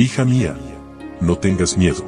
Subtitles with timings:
[0.00, 0.56] Hija mía,
[1.20, 2.04] no tengas miedo.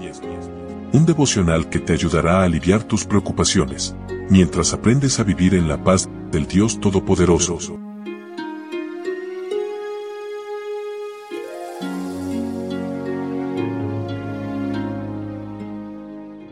[0.93, 3.97] Un devocional que te ayudará a aliviar tus preocupaciones,
[4.29, 7.81] mientras aprendes a vivir en la paz del Dios Todopoderoso.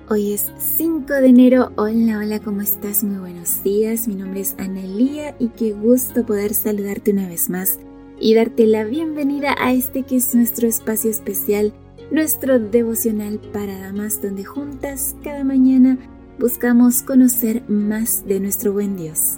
[0.08, 1.70] Hoy es 5 de enero.
[1.76, 3.04] Hola, hola, ¿cómo estás?
[3.04, 4.08] Muy buenos días.
[4.08, 7.78] Mi nombre es Analía y qué gusto poder saludarte una vez más
[8.20, 11.72] y darte la bienvenida a este que es nuestro espacio especial,
[12.10, 15.98] nuestro devocional para damas, donde juntas cada mañana
[16.38, 19.36] buscamos conocer más de nuestro buen Dios.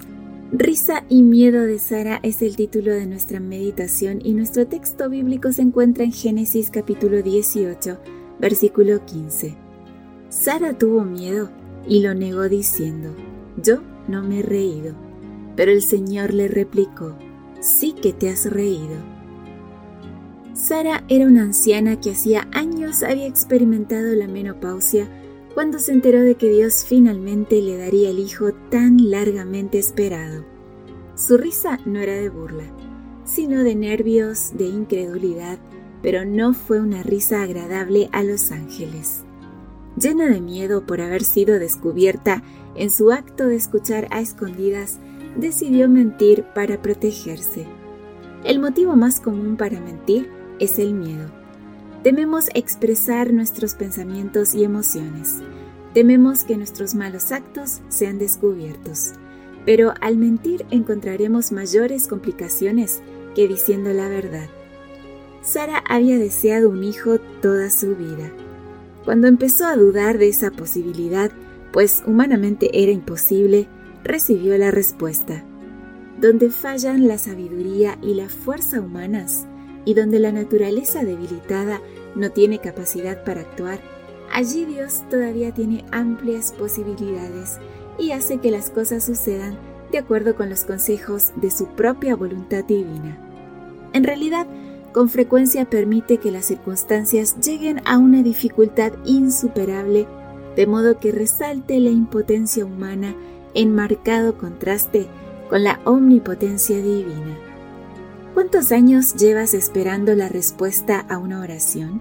[0.53, 5.53] Risa y miedo de Sara es el título de nuestra meditación y nuestro texto bíblico
[5.53, 7.99] se encuentra en Génesis capítulo 18,
[8.41, 9.55] versículo 15.
[10.29, 11.51] Sara tuvo miedo
[11.87, 13.15] y lo negó diciendo,
[13.63, 14.95] yo no me he reído.
[15.57, 17.17] Pero el Señor le replicó,
[17.61, 18.97] sí que te has reído.
[20.55, 25.09] Sara era una anciana que hacía años había experimentado la menopausia
[25.55, 30.45] cuando se enteró de que Dios finalmente le daría el hijo tan largamente esperado.
[31.15, 32.65] Su risa no era de burla,
[33.25, 35.59] sino de nervios, de incredulidad,
[36.03, 39.25] pero no fue una risa agradable a los ángeles.
[39.97, 42.43] Llena de miedo por haber sido descubierta
[42.75, 44.99] en su acto de escuchar a escondidas,
[45.37, 47.67] decidió mentir para protegerse.
[48.45, 51.31] El motivo más común para mentir es el miedo.
[52.03, 55.37] Tememos expresar nuestros pensamientos y emociones.
[55.93, 59.13] Tememos que nuestros malos actos sean descubiertos.
[59.67, 63.03] Pero al mentir encontraremos mayores complicaciones
[63.35, 64.49] que diciendo la verdad.
[65.43, 68.31] Sara había deseado un hijo toda su vida.
[69.05, 71.31] Cuando empezó a dudar de esa posibilidad,
[71.73, 73.69] pues humanamente era imposible,
[74.05, 75.45] recibió la respuesta.
[76.21, 79.47] Donde fallan la sabiduría y la fuerza humanas,
[79.85, 81.81] y donde la naturaleza debilitada
[82.15, 83.81] no tiene capacidad para actuar,
[84.33, 87.59] allí Dios todavía tiene amplias posibilidades
[87.99, 89.59] y hace que las cosas sucedan
[89.91, 93.19] de acuerdo con los consejos de su propia voluntad divina.
[93.93, 94.47] En realidad,
[94.93, 100.07] con frecuencia permite que las circunstancias lleguen a una dificultad insuperable,
[100.57, 103.15] de modo que resalte la impotencia humana
[103.55, 105.07] en marcado contraste
[105.49, 107.37] con la omnipotencia divina.
[108.35, 112.01] ¿Cuántos años llevas esperando la respuesta a una oración?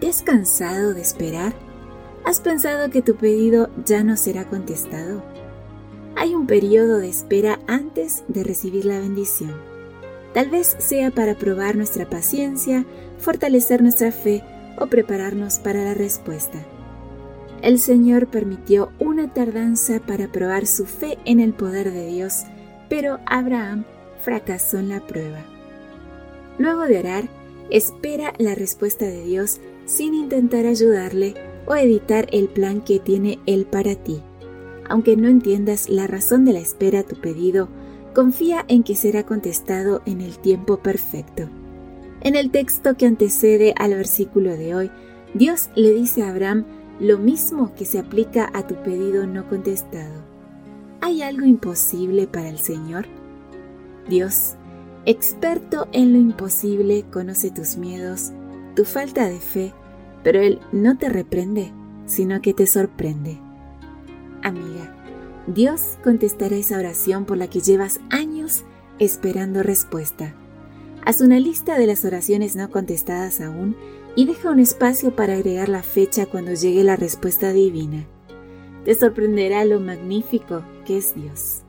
[0.00, 1.54] ¿Te has cansado de esperar?
[2.24, 5.22] ¿Has pensado que tu pedido ya no será contestado?
[6.14, 9.54] Hay un periodo de espera antes de recibir la bendición.
[10.34, 12.84] Tal vez sea para probar nuestra paciencia,
[13.18, 14.44] fortalecer nuestra fe
[14.78, 16.64] o prepararnos para la respuesta
[17.62, 22.44] el Señor permitió una tardanza para probar su fe en el poder de Dios,
[22.88, 23.84] pero Abraham
[24.22, 25.44] fracasó en la prueba.
[26.58, 27.24] Luego de orar,
[27.70, 31.34] espera la respuesta de Dios sin intentar ayudarle
[31.66, 34.22] o editar el plan que tiene Él para ti.
[34.88, 37.68] Aunque no entiendas la razón de la espera a tu pedido,
[38.14, 41.48] confía en que será contestado en el tiempo perfecto.
[42.20, 44.90] En el texto que antecede al versículo de hoy,
[45.34, 46.64] Dios le dice a Abraham
[47.00, 50.22] lo mismo que se aplica a tu pedido no contestado.
[51.00, 53.06] ¿Hay algo imposible para el Señor?
[54.08, 54.54] Dios,
[55.04, 58.32] experto en lo imposible, conoce tus miedos,
[58.74, 59.72] tu falta de fe,
[60.24, 61.72] pero Él no te reprende,
[62.06, 63.38] sino que te sorprende.
[64.42, 64.94] Amiga,
[65.46, 68.64] Dios contestará esa oración por la que llevas años
[68.98, 70.34] esperando respuesta.
[71.04, 73.76] Haz una lista de las oraciones no contestadas aún
[74.18, 78.04] y deja un espacio para agregar la fecha cuando llegue la respuesta divina.
[78.84, 81.62] Te sorprenderá lo magnífico que es Dios.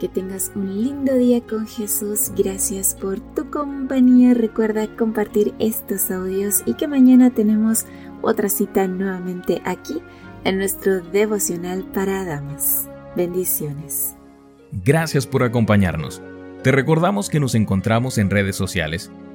[0.00, 2.32] Que tengas un lindo día con Jesús.
[2.34, 4.32] Gracias por tu compañía.
[4.32, 7.84] Recuerda compartir estos audios y que mañana tenemos
[8.22, 10.00] otra cita nuevamente aquí
[10.44, 12.88] en nuestro devocional para damas.
[13.16, 14.16] Bendiciones.
[14.72, 16.22] Gracias por acompañarnos.
[16.62, 19.10] Te recordamos que nos encontramos en redes sociales